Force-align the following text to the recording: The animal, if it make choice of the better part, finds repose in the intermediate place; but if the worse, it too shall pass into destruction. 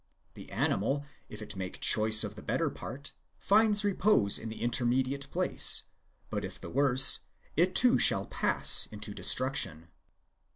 The 0.33 0.51
animal, 0.51 1.05
if 1.29 1.43
it 1.43 1.55
make 1.55 1.79
choice 1.79 2.23
of 2.23 2.33
the 2.33 2.41
better 2.41 2.71
part, 2.71 3.13
finds 3.37 3.83
repose 3.83 4.39
in 4.39 4.49
the 4.49 4.63
intermediate 4.63 5.29
place; 5.29 5.83
but 6.31 6.43
if 6.43 6.59
the 6.59 6.71
worse, 6.71 7.19
it 7.55 7.75
too 7.75 7.99
shall 7.99 8.25
pass 8.25 8.87
into 8.91 9.13
destruction. 9.13 9.89